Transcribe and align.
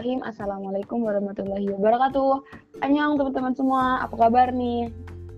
Bismillahirrahmanirrahim. 0.00 0.32
Assalamualaikum 0.32 0.98
warahmatullahi 1.04 1.66
wabarakatuh. 1.76 2.32
Annyeong 2.80 3.20
teman-teman 3.20 3.52
semua, 3.52 4.00
apa 4.00 4.16
kabar 4.16 4.48
nih? 4.48 4.88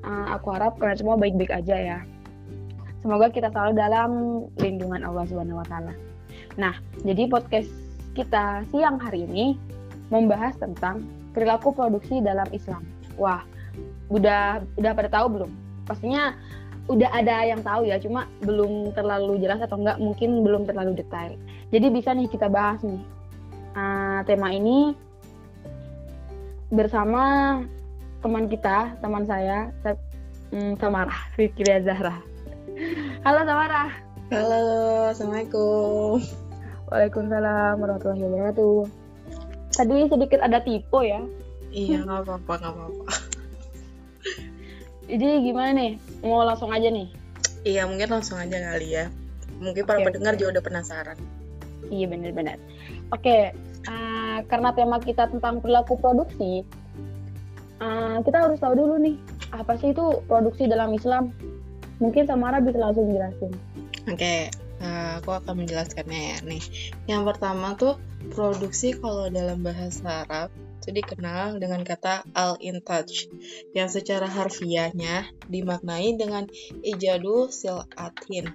Uh, 0.07 0.39
aku 0.39 0.55
harap 0.55 0.79
kalian 0.79 1.03
semua 1.03 1.19
baik-baik 1.19 1.51
aja 1.51 1.75
ya. 1.75 1.99
Semoga 3.03 3.27
kita 3.35 3.51
selalu 3.51 3.75
dalam 3.75 4.11
lindungan 4.63 5.03
Allah 5.03 5.27
Subhanahu 5.27 5.59
wa 5.59 5.67
taala. 5.67 5.91
Nah, 6.55 6.79
jadi 7.03 7.27
podcast 7.27 7.75
kita 8.15 8.63
siang 8.71 9.03
hari 9.03 9.27
ini 9.27 9.59
membahas 10.15 10.55
tentang 10.55 11.11
perilaku 11.35 11.75
produksi 11.75 12.23
dalam 12.23 12.47
Islam. 12.55 12.87
Wah, 13.19 13.43
udah 14.15 14.63
udah 14.79 14.93
pada 14.95 15.11
tahu 15.11 15.43
belum? 15.43 15.51
Pastinya 15.91 16.39
udah 16.87 17.11
ada 17.11 17.51
yang 17.51 17.67
tahu 17.67 17.91
ya, 17.91 17.99
cuma 17.99 18.31
belum 18.47 18.95
terlalu 18.95 19.43
jelas 19.43 19.59
atau 19.59 19.83
enggak 19.83 19.99
mungkin 19.99 20.47
belum 20.47 20.71
terlalu 20.71 21.03
detail. 21.03 21.35
Jadi 21.75 21.87
bisa 21.91 22.15
nih 22.15 22.31
kita 22.31 22.47
bahas 22.47 22.79
nih 22.87 23.03
tema 24.23 24.55
ini 24.55 24.95
bersama 26.73 27.59
teman 28.23 28.47
kita, 28.47 28.97
teman 29.03 29.27
saya, 29.27 29.75
um, 30.55 30.79
Samara, 30.79 31.15
Fikria 31.35 31.83
Zahra. 31.83 32.23
Halo 33.27 33.43
Samara. 33.45 33.93
Halo, 34.33 34.63
Assalamualaikum. 35.13 36.23
Waalaikumsalam 36.89 37.77
warahmatullahi 37.83 38.25
wabarakatuh. 38.25 38.79
Tadi 39.73 39.97
sedikit 40.09 40.41
ada 40.41 40.61
tipe 40.65 41.01
ya. 41.05 41.21
Iya, 41.73 42.05
nggak 42.05 42.29
apa-apa, 42.29 42.53
nggak 42.61 42.73
apa-apa. 42.73 43.05
Jadi 45.13 45.29
gimana 45.45 45.71
nih? 45.77 45.93
Mau 46.25 46.45
langsung 46.45 46.73
aja 46.73 46.89
nih? 46.89 47.09
Iya, 47.65 47.85
mungkin 47.89 48.09
langsung 48.09 48.41
aja 48.41 48.57
kali 48.57 48.89
ya. 48.97 49.09
Mungkin 49.61 49.85
para 49.85 50.01
okay, 50.01 50.07
pendengar 50.09 50.33
okay. 50.37 50.41
juga 50.41 50.51
udah 50.57 50.65
penasaran. 50.65 51.19
Iya, 51.93 52.07
benar-benar. 52.09 52.57
Oke, 53.13 53.53
karena 54.49 54.73
tema 54.73 54.97
kita 55.03 55.29
tentang 55.29 55.61
perilaku 55.61 56.01
produksi, 56.01 56.65
uh, 57.83 58.19
kita 58.25 58.49
harus 58.49 58.59
tahu 58.63 58.75
dulu 58.79 58.97
nih, 59.03 59.17
apa 59.53 59.77
sih 59.77 59.93
itu 59.93 60.25
produksi 60.25 60.65
dalam 60.71 60.95
Islam? 60.97 61.35
Mungkin 62.01 62.25
Samara 62.27 62.59
bisa 62.65 62.81
langsung 62.81 63.13
jelasin. 63.13 63.53
Oke, 64.11 64.51
uh, 64.83 65.21
aku 65.21 65.31
akan 65.37 65.63
menjelaskannya 65.63 66.21
ya 66.35 66.39
nih. 66.43 66.65
Yang 67.07 67.23
pertama 67.35 67.79
tuh 67.79 68.01
produksi 68.33 68.97
kalau 68.97 69.29
dalam 69.29 69.63
bahasa 69.63 70.27
Arab 70.27 70.51
itu 70.83 70.99
dikenal 70.99 71.63
dengan 71.63 71.87
kata 71.87 72.27
al-intaj 72.35 73.31
yang 73.71 73.87
secara 73.87 74.27
harfiahnya 74.27 75.31
dimaknai 75.47 76.19
dengan 76.19 76.51
ijadu 76.83 77.55
silatin 77.55 78.51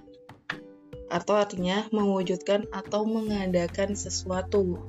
atau 1.08 1.40
artinya 1.40 1.88
mewujudkan 1.90 2.68
atau 2.70 3.04
mengadakan 3.08 3.96
sesuatu. 3.96 4.80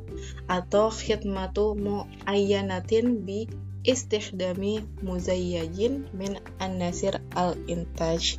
Atau 0.46 0.92
khidmatu 0.92 1.76
muayyanatin 1.80 3.24
bi 3.24 3.48
istikhdami 3.88 4.84
muzayyajin 5.04 6.12
min 6.12 6.38
an-nasir 6.60 7.24
al-intaj. 7.34 8.38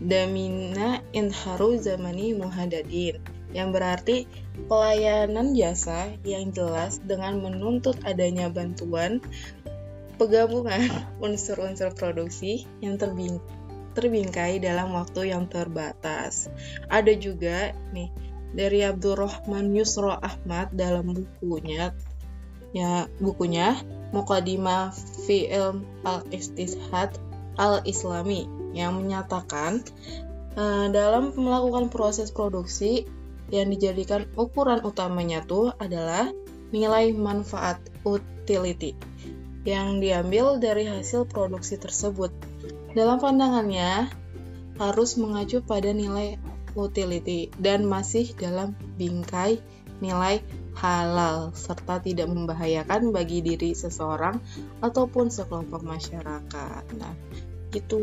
Damina 0.00 1.04
inharu 1.14 1.78
zamani 1.78 2.34
muhadadin. 2.34 3.20
Yang 3.54 3.68
berarti 3.70 4.16
pelayanan 4.66 5.54
jasa 5.54 6.10
yang 6.26 6.50
jelas 6.50 6.98
dengan 7.06 7.38
menuntut 7.38 7.94
adanya 8.02 8.50
bantuan 8.50 9.22
penggabungan 10.18 10.90
unsur-unsur 11.24 11.94
produksi 11.94 12.66
yang 12.82 12.98
terbing 12.98 13.38
terbingkai 13.94 14.58
dalam 14.58 14.92
waktu 14.92 15.30
yang 15.30 15.46
terbatas. 15.46 16.50
Ada 16.90 17.14
juga 17.14 17.72
nih 17.94 18.10
dari 18.54 18.82
Abdurrahman 18.86 19.74
Yusro 19.74 20.14
Ahmad 20.14 20.74
dalam 20.74 21.10
bukunya 21.14 21.90
ya 22.74 23.06
bukunya 23.22 23.78
Muqaddimah 24.10 24.94
fi 25.26 25.50
Ilm 25.50 25.86
Al-Istishad 26.06 27.18
Al-Islami 27.58 28.46
yang 28.74 28.98
menyatakan 28.98 29.82
uh, 30.58 30.86
dalam 30.90 31.34
melakukan 31.38 31.90
proses 31.90 32.34
produksi 32.34 33.06
yang 33.50 33.70
dijadikan 33.70 34.26
ukuran 34.34 34.82
utamanya 34.82 35.42
tuh 35.46 35.70
adalah 35.78 36.30
nilai 36.74 37.14
manfaat 37.14 37.78
utility 38.02 38.98
yang 39.62 40.02
diambil 40.02 40.58
dari 40.58 40.84
hasil 40.90 41.30
produksi 41.30 41.78
tersebut 41.78 42.34
dalam 42.94 43.18
pandangannya, 43.18 44.08
harus 44.78 45.14
mengacu 45.18 45.62
pada 45.62 45.90
nilai 45.90 46.38
utility 46.74 47.50
dan 47.62 47.86
masih 47.86 48.34
dalam 48.34 48.74
bingkai 48.98 49.62
nilai 50.02 50.42
halal 50.74 51.54
serta 51.54 52.02
tidak 52.02 52.26
membahayakan 52.26 53.14
bagi 53.14 53.38
diri 53.46 53.78
seseorang 53.78 54.42
ataupun 54.82 55.30
sekelompok 55.30 55.86
masyarakat. 55.86 56.84
Nah, 56.98 57.14
itu 57.70 57.98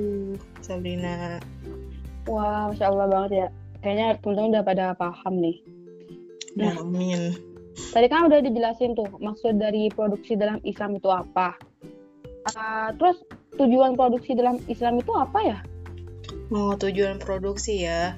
Sabrina. 0.63 1.43
Wah, 2.27 2.71
masya 2.71 2.87
Allah 2.87 3.07
banget 3.11 3.31
ya. 3.31 3.47
Kayaknya 3.83 4.07
teman-teman 4.23 4.51
udah 4.55 4.63
pada 4.63 4.85
paham 4.95 5.33
nih. 5.41 5.57
Nah, 6.55 6.79
Amin. 6.79 7.35
Tadi 7.71 8.07
kan 8.07 8.27
udah 8.27 8.39
dijelasin 8.43 8.95
tuh 8.95 9.07
maksud 9.19 9.57
dari 9.59 9.87
produksi 9.91 10.35
dalam 10.39 10.59
Islam 10.63 10.99
itu 10.99 11.07
apa. 11.11 11.55
Uh, 12.41 12.89
terus 12.97 13.21
tujuan 13.61 13.93
produksi 13.93 14.33
dalam 14.33 14.57
Islam 14.65 14.97
itu 14.97 15.13
apa 15.13 15.39
ya? 15.45 15.57
Oh, 16.49 16.73
tujuan 16.73 17.21
produksi 17.21 17.85
ya. 17.85 18.17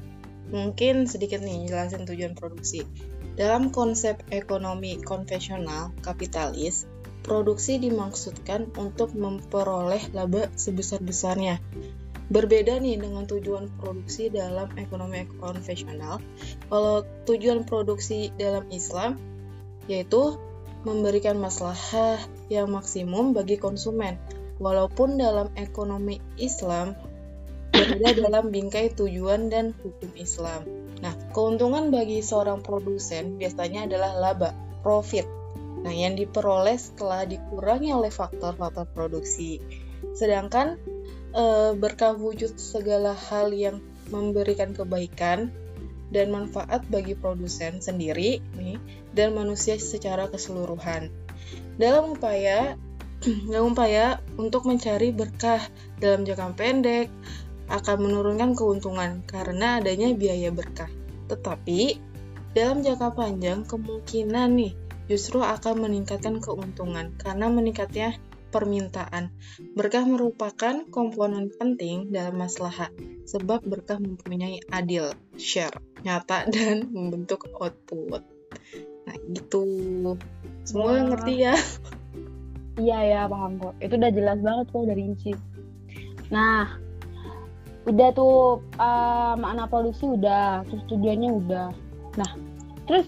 Mungkin 0.50 1.06
sedikit 1.10 1.44
nih 1.44 1.68
jelasin 1.68 2.08
tujuan 2.08 2.34
produksi. 2.34 2.88
Dalam 3.34 3.74
konsep 3.74 4.22
ekonomi 4.30 5.02
konvensional 5.02 5.90
kapitalis, 6.06 6.86
produksi 7.26 7.82
dimaksudkan 7.82 8.70
untuk 8.78 9.16
memperoleh 9.18 10.14
laba 10.14 10.52
sebesar-besarnya. 10.54 11.58
Berbeda 12.30 12.80
nih 12.80 13.02
dengan 13.02 13.28
tujuan 13.28 13.68
produksi 13.80 14.32
dalam 14.32 14.72
ekonomi 14.80 15.28
konvensional. 15.38 16.24
Kalau 16.72 17.04
tujuan 17.28 17.68
produksi 17.68 18.32
dalam 18.40 18.70
Islam 18.70 19.20
yaitu 19.92 20.40
memberikan 20.88 21.40
masalah 21.40 21.76
yang 22.50 22.72
maksimum 22.72 23.32
bagi 23.32 23.60
konsumen. 23.60 24.20
Walaupun 24.62 25.20
dalam 25.20 25.52
ekonomi 25.60 26.22
Islam 26.40 26.96
berbeda 27.74 28.14
dalam 28.30 28.54
bingkai 28.54 28.94
tujuan 28.94 29.50
dan 29.50 29.74
hukum 29.82 30.14
Islam. 30.16 30.64
Nah, 31.02 31.14
keuntungan 31.36 31.90
bagi 31.90 32.22
seorang 32.22 32.62
produsen 32.62 33.42
biasanya 33.42 33.90
adalah 33.90 34.14
laba, 34.16 34.52
profit. 34.86 35.26
Nah, 35.84 35.92
yang 35.92 36.16
diperoleh 36.16 36.80
setelah 36.80 37.28
dikurangi 37.28 37.92
oleh 37.92 38.14
faktor-faktor 38.14 38.88
produksi. 38.88 39.60
Sedangkan 40.16 40.80
e, 41.36 41.76
berkah 41.76 42.16
wujud 42.16 42.56
segala 42.56 43.12
hal 43.12 43.52
yang 43.52 43.84
memberikan 44.08 44.72
kebaikan 44.72 45.52
dan 46.14 46.30
manfaat 46.30 46.86
bagi 46.88 47.18
produsen 47.18 47.82
sendiri 47.82 48.40
nih 48.56 48.78
dan 49.12 49.34
manusia 49.34 49.76
secara 49.76 50.30
keseluruhan. 50.30 51.10
Dalam 51.78 52.18
upaya 52.18 52.76
dalam 53.50 53.72
upaya 53.72 54.20
untuk 54.36 54.68
mencari 54.68 55.16
berkah 55.16 55.64
dalam 55.98 56.28
jangka 56.28 56.54
pendek 56.60 57.08
akan 57.72 57.98
menurunkan 58.04 58.54
keuntungan 58.54 59.24
karena 59.24 59.80
adanya 59.80 60.12
biaya 60.12 60.52
berkah. 60.52 60.92
Tetapi 61.32 61.98
dalam 62.54 62.84
jangka 62.84 63.16
panjang 63.16 63.66
kemungkinan 63.66 64.50
nih 64.60 64.74
justru 65.08 65.42
akan 65.42 65.88
meningkatkan 65.88 66.40
keuntungan 66.44 67.16
karena 67.18 67.48
meningkatnya 67.48 68.20
permintaan. 68.54 69.34
Berkah 69.74 70.06
merupakan 70.06 70.86
komponen 70.94 71.50
penting 71.50 72.14
dalam 72.14 72.38
masalah 72.38 72.94
sebab 73.26 73.66
berkah 73.66 73.98
mempunyai 73.98 74.62
adil, 74.70 75.10
share, 75.34 75.74
nyata, 76.06 76.46
dan 76.54 76.94
membentuk 76.94 77.50
output. 77.58 78.22
Nah, 79.10 79.18
gitu. 79.34 79.66
Semua 80.64 80.96
Wah. 80.96 81.04
ngerti 81.12 81.34
ya? 81.44 81.56
Iya 82.80 83.00
ya, 83.06 83.22
paham 83.30 83.62
kok. 83.62 83.74
Itu 83.84 83.94
udah 84.02 84.12
jelas 84.12 84.40
banget 84.42 84.66
kok 84.74 84.86
dari 84.90 85.02
Inci. 85.06 85.32
Nah, 86.34 86.74
udah 87.86 88.10
tuh 88.16 88.64
uh, 88.82 89.38
makna 89.38 89.70
polusi 89.70 90.10
udah, 90.10 90.66
terus 90.66 90.82
tujuannya 90.90 91.30
udah. 91.44 91.70
Nah, 92.18 92.32
terus 92.90 93.06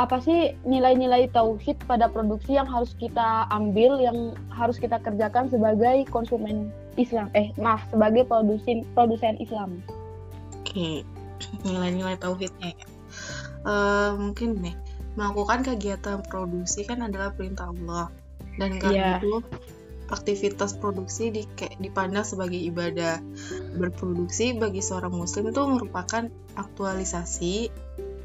apa 0.00 0.16
sih 0.20 0.56
nilai-nilai 0.64 1.28
tauhid 1.28 1.76
pada 1.84 2.08
produksi 2.08 2.56
yang 2.56 2.64
harus 2.64 2.96
kita 2.96 3.44
ambil 3.52 4.00
yang 4.00 4.32
harus 4.48 4.80
kita 4.80 4.96
kerjakan 4.96 5.52
sebagai 5.52 6.08
konsumen 6.08 6.72
Islam 6.96 7.28
eh 7.36 7.52
maaf 7.60 7.84
sebagai 7.92 8.24
produsen 8.24 8.88
produsen 8.96 9.36
Islam 9.36 9.84
oke 10.56 11.04
nilai-nilai 11.68 12.16
tauhidnya 12.16 12.72
ya 12.72 12.86
uh, 13.68 14.16
mungkin 14.16 14.56
nih 14.64 14.72
melakukan 15.18 15.66
kegiatan 15.66 16.22
produksi 16.26 16.86
kan 16.86 17.02
adalah 17.02 17.34
perintah 17.34 17.70
Allah 17.70 18.10
dan 18.58 18.78
karena 18.78 19.16
yeah. 19.16 19.18
itu 19.22 19.42
aktivitas 20.10 20.74
produksi 20.74 21.30
di, 21.30 21.42
dipandang 21.78 22.26
sebagai 22.26 22.58
ibadah 22.58 23.22
berproduksi 23.78 24.58
bagi 24.58 24.82
seorang 24.82 25.14
muslim 25.14 25.54
itu 25.54 25.62
merupakan 25.62 26.26
aktualisasi 26.58 27.70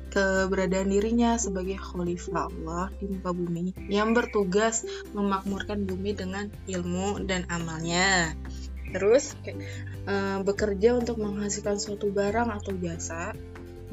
keberadaan 0.10 0.90
dirinya 0.90 1.38
sebagai 1.38 1.78
khalifah 1.78 2.50
Allah 2.50 2.88
di 2.98 3.06
muka 3.12 3.36
bumi 3.36 3.76
yang 3.92 4.16
bertugas 4.16 4.88
memakmurkan 5.12 5.84
bumi 5.86 6.16
dengan 6.16 6.48
ilmu 6.66 7.22
dan 7.28 7.44
amalnya. 7.52 8.34
Terus 8.96 9.36
uh, 10.08 10.40
bekerja 10.40 10.96
untuk 10.96 11.20
menghasilkan 11.20 11.76
suatu 11.76 12.16
barang 12.16 12.48
atau 12.48 12.72
jasa 12.80 13.36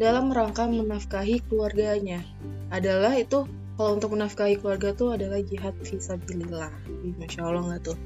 dalam 0.01 0.33
rangka 0.33 0.69
menafkahi 0.69 1.45
keluarganya. 1.49 2.25
Adalah 2.73 3.17
itu 3.17 3.45
kalau 3.77 3.97
untuk 3.97 4.13
menafkahi 4.15 4.61
keluarga 4.61 4.93
tuh 4.93 5.17
adalah 5.17 5.41
jihad 5.41 5.73
visabilillah. 5.81 6.71
Masya 7.19 7.41
Allah 7.41 7.63
nggak 7.73 7.83
tuh? 7.83 7.99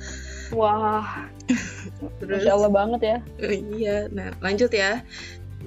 Wah, 0.54 1.26
Terus, 2.22 2.42
Masya 2.42 2.52
Allah 2.54 2.70
banget 2.70 3.00
ya. 3.02 3.18
Iya, 3.42 3.96
nah 4.14 4.30
lanjut 4.38 4.70
ya. 4.70 5.02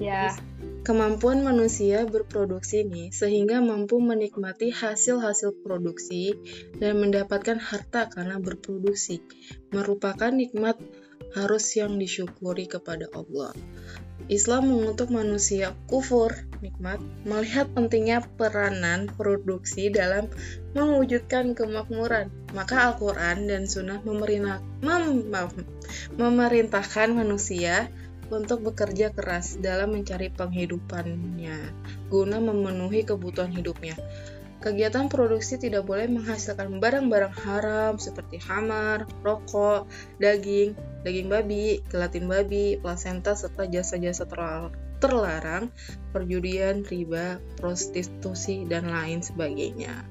Ya. 0.00 0.32
Kemampuan 0.80 1.44
manusia 1.44 2.08
berproduksi 2.08 2.88
nih 2.88 3.12
sehingga 3.12 3.60
mampu 3.60 4.00
menikmati 4.00 4.72
hasil-hasil 4.72 5.60
produksi 5.60 6.32
dan 6.80 6.96
mendapatkan 6.96 7.60
harta 7.60 8.08
karena 8.08 8.40
berproduksi 8.40 9.20
merupakan 9.68 10.32
nikmat 10.32 10.80
harus 11.34 11.64
yang 11.78 11.96
disyukuri 11.96 12.66
kepada 12.66 13.06
Allah. 13.14 13.54
Islam 14.30 14.70
mengutuk 14.70 15.10
manusia 15.10 15.74
kufur 15.90 16.30
nikmat 16.62 17.00
melihat 17.26 17.66
pentingnya 17.72 18.22
peranan 18.38 19.10
produksi 19.10 19.90
dalam 19.90 20.30
mewujudkan 20.76 21.56
kemakmuran. 21.56 22.30
Maka 22.54 22.92
Al-Quran 22.92 23.50
dan 23.50 23.66
Sunnah 23.66 23.98
memerintah, 24.06 24.62
mem, 24.84 25.26
memerintahkan 26.14 27.10
manusia 27.10 27.90
untuk 28.30 28.70
bekerja 28.70 29.10
keras 29.10 29.58
dalam 29.58 29.98
mencari 29.98 30.30
penghidupannya 30.30 31.58
guna 32.06 32.38
memenuhi 32.38 33.02
kebutuhan 33.02 33.50
hidupnya. 33.50 33.98
Kegiatan 34.60 35.08
produksi 35.08 35.56
tidak 35.56 35.88
boleh 35.88 36.04
menghasilkan 36.04 36.84
barang-barang 36.84 37.32
haram 37.48 37.96
seperti 37.96 38.36
hamar, 38.44 39.08
rokok, 39.24 39.88
daging, 40.20 40.76
daging 41.00 41.32
babi, 41.32 41.80
gelatin 41.88 42.28
babi, 42.28 42.76
plasenta, 42.76 43.32
serta 43.32 43.64
jasa-jasa 43.64 44.28
terlarang, 45.00 45.72
perjudian, 46.12 46.84
riba, 46.84 47.40
prostitusi, 47.56 48.68
dan 48.68 48.92
lain 48.92 49.24
sebagainya. 49.24 50.04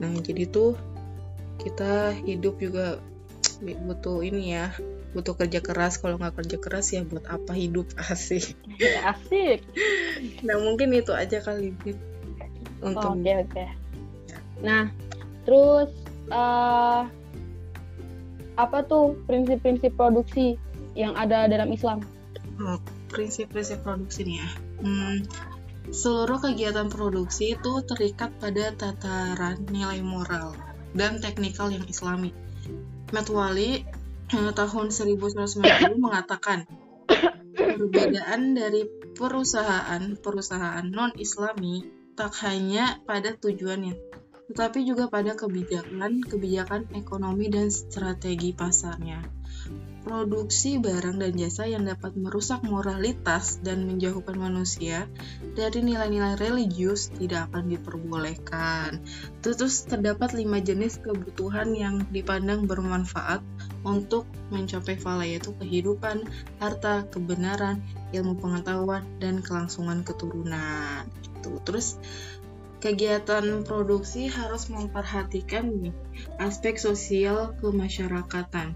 Nah, 0.00 0.08
jadi 0.24 0.48
tuh 0.48 0.72
kita 1.60 2.16
hidup 2.24 2.56
juga 2.56 2.96
butuh 3.60 4.24
ini 4.24 4.56
ya, 4.56 4.72
butuh 5.12 5.36
kerja 5.36 5.60
keras. 5.60 6.00
Kalau 6.00 6.16
nggak 6.16 6.40
kerja 6.40 6.56
keras 6.56 6.96
ya 6.96 7.04
buat 7.04 7.28
apa 7.28 7.52
hidup 7.52 7.92
asik. 8.08 8.56
asik. 9.04 9.60
Nah, 10.42 10.56
mungkin 10.64 10.96
itu 10.96 11.12
aja 11.12 11.44
kali 11.44 11.76
untuk. 12.80 13.12
Oke, 13.12 13.20
okay. 13.20 13.44
Okay. 13.46 13.81
Nah, 14.62 14.88
terus 15.42 15.90
uh, 16.30 17.04
apa 18.54 18.78
tuh 18.86 19.18
prinsip-prinsip 19.26 19.94
produksi 19.98 20.56
yang 20.94 21.18
ada 21.18 21.50
dalam 21.50 21.68
Islam? 21.74 22.00
Oh, 22.62 22.78
prinsip-prinsip 23.10 23.82
produksi 23.82 24.22
nih 24.22 24.36
ya. 24.38 24.48
Hmm, 24.82 25.16
seluruh 25.90 26.38
kegiatan 26.38 26.86
produksi 26.86 27.58
itu 27.58 27.72
terikat 27.84 28.30
pada 28.38 28.70
tataran 28.76 29.66
nilai 29.68 29.98
moral 30.00 30.54
dan 30.94 31.18
teknikal 31.18 31.72
yang 31.72 31.84
islami. 31.88 32.30
Metwali 33.10 33.82
eh, 34.30 34.52
tahun 34.54 34.86
1990 34.94 35.98
mengatakan 35.98 36.64
perbedaan 37.52 38.56
dari 38.56 38.86
perusahaan-perusahaan 39.16 40.86
non-islami 40.88 41.84
tak 42.12 42.36
hanya 42.44 43.00
pada 43.08 43.32
tujuannya, 43.36 43.96
tetapi 44.50 44.82
juga 44.82 45.06
pada 45.06 45.38
kebijakan, 45.38 46.24
kebijakan 46.26 46.90
ekonomi 46.96 47.46
dan 47.52 47.70
strategi 47.70 48.50
pasarnya. 48.56 49.22
Produksi 50.02 50.82
barang 50.82 51.22
dan 51.22 51.32
jasa 51.38 51.70
yang 51.70 51.86
dapat 51.86 52.18
merusak 52.18 52.66
moralitas 52.66 53.62
dan 53.62 53.86
menjauhkan 53.86 54.34
manusia 54.34 55.06
dari 55.54 55.78
nilai-nilai 55.78 56.34
religius 56.42 57.14
tidak 57.14 57.46
akan 57.54 57.70
diperbolehkan. 57.70 58.98
Terus 59.46 59.86
terdapat 59.86 60.34
lima 60.34 60.58
jenis 60.58 60.98
kebutuhan 60.98 61.70
yang 61.78 62.02
dipandang 62.10 62.66
bermanfaat 62.66 63.46
untuk 63.86 64.26
mencapai 64.50 64.98
fala 64.98 65.22
yaitu 65.22 65.54
kehidupan, 65.62 66.26
harta, 66.58 67.06
kebenaran, 67.06 67.78
ilmu 68.10 68.42
pengetahuan, 68.42 69.06
dan 69.22 69.38
kelangsungan 69.38 70.02
keturunan. 70.02 71.06
Terus 71.62 72.02
Kegiatan 72.82 73.62
produksi 73.62 74.26
harus 74.26 74.66
memperhatikan 74.66 75.94
aspek 76.42 76.74
sosial 76.74 77.54
kemasyarakatan. 77.62 78.74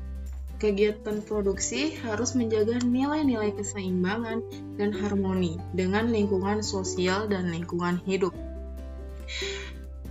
Kegiatan 0.62 1.26
produksi 1.26 1.98
harus 2.06 2.38
menjaga 2.38 2.78
nilai-nilai 2.86 3.50
keseimbangan 3.58 4.46
dan 4.78 4.94
harmoni 4.94 5.58
dengan 5.74 6.06
lingkungan 6.14 6.62
sosial 6.62 7.26
dan 7.26 7.50
lingkungan 7.50 7.98
hidup. 8.06 8.30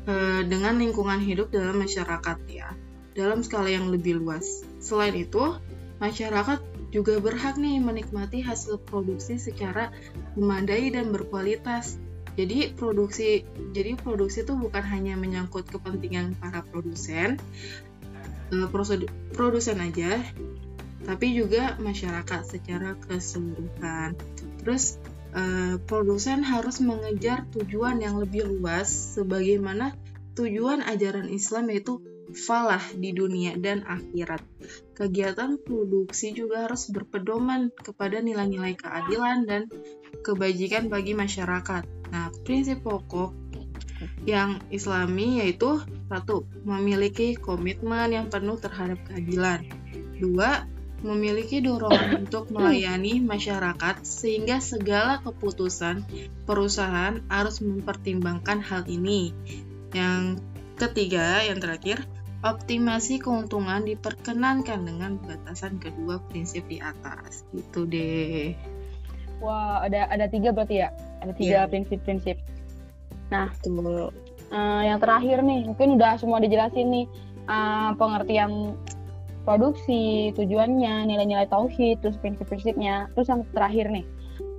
E, 0.04 0.44
dengan 0.44 0.76
lingkungan 0.76 1.24
hidup 1.24 1.56
dalam 1.56 1.80
masyarakat 1.80 2.38
ya, 2.52 2.76
dalam 3.16 3.48
skala 3.48 3.72
yang 3.72 3.88
lebih 3.96 4.20
luas. 4.20 4.68
Selain 4.84 5.16
itu, 5.16 5.56
masyarakat 6.04 6.60
juga 6.92 7.16
berhak 7.24 7.56
nih 7.56 7.80
menikmati 7.80 8.44
hasil 8.44 8.76
produksi 8.84 9.40
secara 9.40 9.96
memadai 10.36 10.92
dan 10.92 11.16
berkualitas 11.16 11.96
jadi 12.36 12.76
produksi 12.76 13.48
jadi 13.72 13.96
produksi 14.00 14.44
itu 14.44 14.54
bukan 14.56 14.84
hanya 14.84 15.16
menyangkut 15.16 15.68
kepentingan 15.68 16.36
para 16.40 16.62
produsen 16.68 17.40
uh, 18.52 18.68
produsen 19.34 19.78
aja 19.80 20.20
tapi 21.06 21.38
juga 21.38 21.78
masyarakat 21.80 22.42
secara 22.44 22.98
keseluruhan 23.08 24.16
terus 24.62 25.00
uh, 25.36 25.80
produsen 25.86 26.44
harus 26.44 26.80
mengejar 26.84 27.48
tujuan 27.56 28.00
yang 28.04 28.20
lebih 28.20 28.48
luas 28.48 29.16
sebagaimana 29.16 29.96
tujuan 30.36 30.84
ajaran 30.84 31.32
Islam 31.32 31.72
yaitu 31.72 32.04
falah 32.34 32.82
di 32.98 33.14
dunia 33.14 33.54
dan 33.56 33.86
akhirat. 33.86 34.42
Kegiatan 34.98 35.62
produksi 35.62 36.34
juga 36.34 36.66
harus 36.66 36.90
berpedoman 36.90 37.70
kepada 37.72 38.20
nilai-nilai 38.20 38.74
keadilan 38.74 39.46
dan 39.46 39.62
kebajikan 40.26 40.90
bagi 40.90 41.14
masyarakat. 41.14 41.86
Nah, 42.12 42.30
prinsip 42.46 42.86
pokok 42.86 43.34
yang 44.28 44.60
islami 44.74 45.40
yaitu 45.42 45.82
satu, 46.12 46.46
memiliki 46.68 47.38
komitmen 47.38 48.12
yang 48.12 48.28
penuh 48.28 48.60
terhadap 48.60 49.00
keadilan. 49.08 49.66
Dua, 50.20 50.68
memiliki 51.06 51.62
dorongan 51.62 52.18
untuk 52.26 52.50
melayani 52.50 53.22
masyarakat 53.22 54.02
sehingga 54.02 54.58
segala 54.60 55.22
keputusan 55.22 56.06
perusahaan 56.50 57.22
harus 57.30 57.62
mempertimbangkan 57.62 58.60
hal 58.62 58.84
ini. 58.90 59.32
Yang 59.94 60.42
ketiga, 60.76 61.46
yang 61.46 61.62
terakhir, 61.62 62.04
optimasi 62.46 63.22
keuntungan 63.22 63.86
diperkenankan 63.86 64.86
dengan 64.86 65.18
batasan 65.22 65.82
kedua 65.82 66.22
prinsip 66.30 66.66
di 66.70 66.82
atas. 66.82 67.46
Itu 67.54 67.90
deh. 67.90 68.54
Wah, 69.42 69.84
ada 69.84 70.08
ada 70.10 70.26
tiga 70.32 70.56
berarti 70.56 70.84
ya? 70.84 70.90
Ada 71.26 71.34
tiga 71.34 71.66
yeah. 71.66 71.66
prinsip-prinsip. 71.66 72.38
Nah, 73.34 73.50
Uh, 74.54 74.86
yang 74.86 75.02
terakhir 75.02 75.42
nih, 75.42 75.66
mungkin 75.66 75.98
udah 75.98 76.22
semua 76.22 76.38
dijelasin 76.38 76.88
nih 76.94 77.06
uh, 77.50 77.98
pengertian 77.98 78.78
produksi, 79.42 80.32
tujuannya, 80.38 81.10
nilai-nilai 81.10 81.50
tauhid, 81.50 82.00
terus 82.06 82.16
prinsip-prinsipnya. 82.22 83.10
Terus 83.18 83.28
yang 83.34 83.42
terakhir 83.58 83.90
nih, 83.90 84.06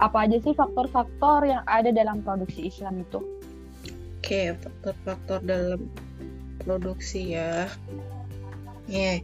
apa 0.02 0.26
aja 0.26 0.42
sih 0.42 0.52
faktor-faktor 0.58 1.46
yang 1.46 1.62
ada 1.70 1.94
dalam 1.94 2.20
produksi 2.26 2.66
Islam 2.66 3.06
itu? 3.06 3.23
Oke, 3.23 4.26
okay, 4.26 4.46
faktor-faktor 4.58 5.38
dalam 5.46 5.87
produksi 6.66 7.38
ya 7.38 7.70
ya 8.90 8.99
yeah. 9.14 9.18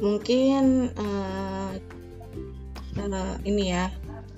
mungkin 0.00 0.92
uh, 0.96 1.76
uh, 3.00 3.34
ini 3.44 3.72
ya 3.72 3.92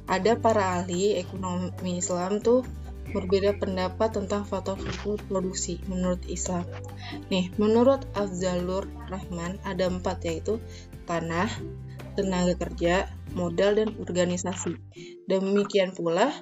ada 0.06 0.38
para 0.38 0.80
ahli 0.82 1.18
ekonomi 1.18 1.98
Islam 1.98 2.38
tuh 2.42 2.62
berbeda 3.14 3.54
pendapat 3.58 4.18
tentang 4.18 4.42
faktor-faktor 4.42 5.22
produksi 5.30 5.78
menurut 5.86 6.20
Islam. 6.26 6.66
Nih, 7.30 7.54
menurut 7.56 8.02
Afzalur 8.18 8.90
Rahman 9.06 9.62
ada 9.62 9.86
empat 9.86 10.26
yaitu 10.26 10.58
tanah, 11.06 11.46
tenaga 12.18 12.58
kerja, 12.58 13.06
modal, 13.38 13.78
dan 13.78 13.94
organisasi. 14.02 14.74
Demikian 15.30 15.94
pula 15.94 16.34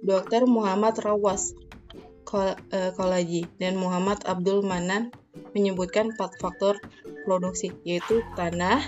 Dr. 0.00 0.48
Muhammad 0.48 0.96
Rawas 1.04 1.52
Eh, 2.30 2.94
Kolaji 2.94 3.50
dan 3.58 3.74
Muhammad 3.74 4.22
Abdul 4.22 4.62
Manan 4.62 5.10
menyebutkan 5.50 6.14
empat 6.14 6.38
faktor 6.38 6.78
produksi 7.26 7.74
yaitu 7.82 8.22
tanah, 8.38 8.86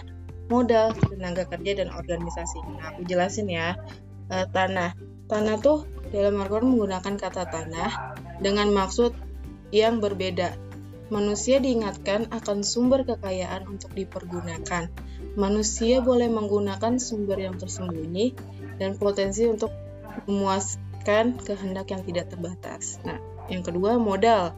modal, 0.51 0.95
tenaga 0.97 1.47
kerja 1.47 1.85
dan 1.85 1.89
organisasi. 1.95 2.59
Nah, 2.79 2.95
aku 2.95 3.07
jelasin 3.07 3.51
ya. 3.51 3.79
E, 4.31 4.47
tanah. 4.51 4.97
Tanah 5.31 5.57
tuh 5.61 5.87
dalam 6.11 6.41
Al-Quran 6.41 6.77
menggunakan 6.77 7.15
kata 7.17 7.49
tanah 7.49 7.91
dengan 8.43 8.69
maksud 8.75 9.15
yang 9.73 10.03
berbeda. 10.03 10.55
Manusia 11.13 11.61
diingatkan 11.61 12.33
akan 12.33 12.65
sumber 12.65 13.05
kekayaan 13.05 13.69
untuk 13.69 13.93
dipergunakan. 13.93 14.89
Manusia 15.37 16.01
boleh 16.01 16.29
menggunakan 16.29 16.97
sumber 16.97 17.41
yang 17.41 17.57
tersembunyi 17.57 18.33
dan 18.81 18.97
potensi 18.97 19.45
untuk 19.45 19.73
memuaskan 20.29 21.41
kehendak 21.41 21.93
yang 21.93 22.03
tidak 22.05 22.33
terbatas. 22.33 23.01
Nah, 23.05 23.21
yang 23.49 23.65
kedua, 23.65 24.01
modal. 24.01 24.57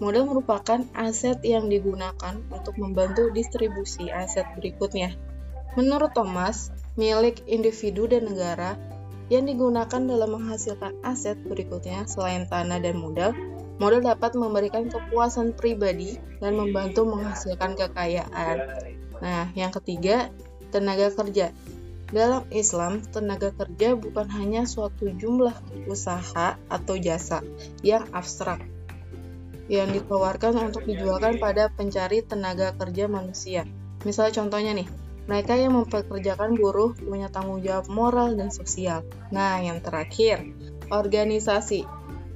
Modal 0.00 0.24
merupakan 0.24 0.80
aset 0.96 1.44
yang 1.44 1.68
digunakan 1.68 2.40
untuk 2.48 2.72
membantu 2.80 3.28
distribusi 3.36 4.08
aset 4.08 4.48
berikutnya. 4.56 5.12
Menurut 5.76 6.16
Thomas, 6.16 6.72
milik 6.96 7.44
individu 7.44 8.08
dan 8.08 8.24
negara 8.24 8.80
yang 9.28 9.44
digunakan 9.44 10.00
dalam 10.00 10.40
menghasilkan 10.40 10.96
aset 11.04 11.36
berikutnya 11.44 12.08
selain 12.08 12.48
tanah 12.48 12.80
dan 12.80 12.96
modal, 12.96 13.36
modal 13.76 14.00
dapat 14.00 14.32
memberikan 14.40 14.88
kepuasan 14.88 15.52
pribadi 15.52 16.16
dan 16.40 16.56
membantu 16.56 17.04
menghasilkan 17.04 17.76
kekayaan. 17.76 18.56
Nah, 19.20 19.52
yang 19.52 19.68
ketiga, 19.68 20.32
tenaga 20.72 21.12
kerja. 21.12 21.52
Dalam 22.08 22.48
Islam, 22.50 23.04
tenaga 23.04 23.52
kerja 23.52 23.94
bukan 24.00 24.32
hanya 24.32 24.64
suatu 24.64 25.12
jumlah 25.12 25.54
usaha 25.86 26.56
atau 26.72 26.94
jasa 26.96 27.44
yang 27.86 28.08
abstrak 28.10 28.64
yang 29.70 29.94
ditawarkan 29.94 30.58
untuk 30.58 30.82
dijualkan 30.82 31.38
pada 31.38 31.70
pencari 31.70 32.26
tenaga 32.26 32.74
kerja 32.74 33.06
manusia. 33.06 33.62
Misalnya 34.02 34.42
contohnya 34.42 34.74
nih, 34.74 34.90
mereka 35.30 35.54
yang 35.54 35.78
mempekerjakan 35.78 36.58
buruh 36.58 36.90
punya 36.98 37.30
tanggung 37.30 37.62
jawab 37.62 37.86
moral 37.86 38.34
dan 38.34 38.50
sosial. 38.50 39.06
Nah, 39.30 39.62
yang 39.62 39.78
terakhir, 39.78 40.42
organisasi. 40.90 41.86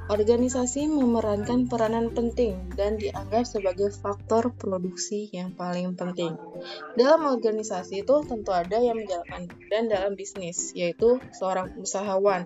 Organisasi 0.05 0.85
memerankan 0.85 1.65
peranan 1.65 2.13
penting 2.13 2.61
dan 2.77 3.01
dianggap 3.01 3.49
sebagai 3.49 3.89
faktor 3.89 4.53
produksi 4.53 5.33
yang 5.33 5.57
paling 5.57 5.97
penting. 5.97 6.37
Dalam 6.93 7.25
organisasi 7.25 8.05
itu 8.05 8.13
tentu 8.29 8.53
ada 8.53 8.85
yang 8.85 9.01
menjalankan 9.01 9.49
dan 9.73 9.89
dalam 9.89 10.13
bisnis, 10.13 10.77
yaitu 10.77 11.25
seorang 11.33 11.73
usahawan. 11.81 12.45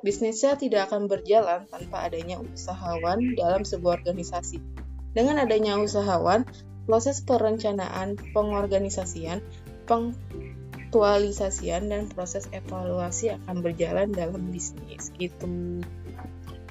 Bisnisnya 0.00 0.56
tidak 0.56 0.88
akan 0.88 1.04
berjalan 1.04 1.68
tanpa 1.68 2.08
adanya 2.08 2.40
usahawan 2.40 3.36
dalam 3.36 3.60
sebuah 3.60 4.00
organisasi. 4.00 4.64
Dengan 5.12 5.44
adanya 5.44 5.76
usahawan, 5.76 6.48
proses 6.88 7.20
perencanaan, 7.20 8.16
pengorganisasian, 8.32 9.44
pengaktualisasian, 9.84 11.92
dan 11.92 12.08
proses 12.08 12.48
evaluasi 12.56 13.36
akan 13.36 13.60
berjalan 13.60 14.16
dalam 14.16 14.48
bisnis 14.48 15.12
gitu. 15.20 15.84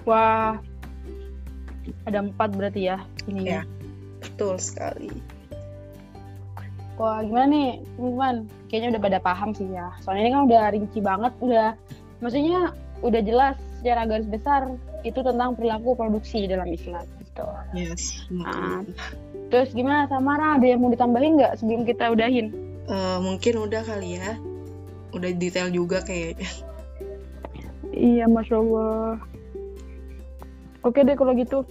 Wah, 0.10 0.58
ada 2.10 2.26
empat 2.26 2.50
berarti 2.58 2.90
ya 2.90 2.98
ini 3.30 3.46
ya. 3.46 3.62
Betul 4.26 4.58
sekali. 4.58 5.14
Wah, 6.98 7.22
gimana 7.22 7.48
nih, 7.48 7.70
teman 7.96 8.50
Kayaknya 8.68 8.98
udah 8.98 9.04
pada 9.06 9.20
paham 9.22 9.50
sih 9.54 9.70
ya. 9.70 9.94
Soalnya 10.02 10.22
ini 10.26 10.32
kan 10.34 10.42
udah 10.50 10.64
rinci 10.74 11.00
banget, 11.00 11.34
udah 11.46 11.78
maksudnya 12.26 12.74
udah 13.06 13.22
jelas 13.24 13.56
secara 13.80 14.04
garis 14.10 14.28
besar 14.28 14.76
itu 15.08 15.20
tentang 15.24 15.56
perilaku 15.56 15.96
produksi 15.96 16.50
dalam 16.50 16.68
Islam 16.68 17.06
gitu. 17.24 17.46
Yes. 17.72 18.28
Nah, 18.34 18.84
terus 19.54 19.72
gimana 19.72 20.10
Samara? 20.12 20.60
Ada 20.60 20.76
yang 20.76 20.84
mau 20.84 20.92
ditambahin 20.92 21.40
nggak 21.40 21.54
sebelum 21.62 21.88
kita 21.88 22.12
udahin? 22.12 22.52
Uh, 22.90 23.22
mungkin 23.22 23.62
udah 23.62 23.86
kali 23.86 24.18
ya. 24.20 24.36
Udah 25.16 25.32
detail 25.38 25.70
juga 25.72 26.02
kayaknya. 26.02 26.50
Iya, 27.90 28.26
masya 28.30 28.60
Allah. 28.60 29.18
Oke 30.84 31.04
deh 31.04 31.16
kalau 31.16 31.36
gitu. 31.36 31.68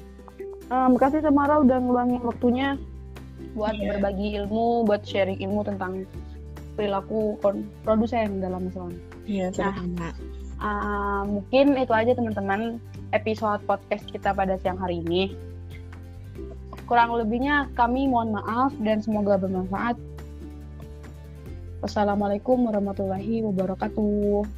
Uh, 0.68 0.88
makasih 0.92 1.24
Samara 1.24 1.64
udah 1.64 1.80
ngeluangin 1.80 2.20
waktunya 2.20 2.76
buat 3.56 3.72
yeah. 3.72 3.96
berbagi 3.96 4.36
ilmu, 4.36 4.84
buat 4.84 5.00
sharing 5.06 5.40
ilmu 5.40 5.64
tentang 5.64 6.04
perilaku 6.76 7.40
produsen 7.82 8.44
dalam 8.44 8.68
Islam. 8.68 8.92
Iya, 9.24 9.50
yeah, 9.50 9.74
nah, 9.98 10.14
uh, 10.60 11.22
mungkin 11.26 11.74
itu 11.74 11.90
aja 11.90 12.12
teman-teman 12.14 12.78
episode 13.16 13.64
podcast 13.64 14.04
kita 14.12 14.36
pada 14.36 14.60
siang 14.60 14.76
hari 14.76 15.00
ini. 15.02 15.32
Kurang 16.84 17.16
lebihnya 17.16 17.68
kami 17.76 18.08
mohon 18.08 18.36
maaf 18.36 18.72
dan 18.80 19.00
semoga 19.00 19.40
bermanfaat. 19.40 19.96
Wassalamualaikum 21.80 22.68
warahmatullahi 22.68 23.44
wabarakatuh. 23.44 24.57